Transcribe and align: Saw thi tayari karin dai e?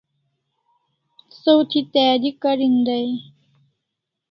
Saw 1.39 1.59
thi 1.69 1.79
tayari 1.91 2.31
karin 2.41 2.75
dai 2.85 3.07
e? 3.15 3.21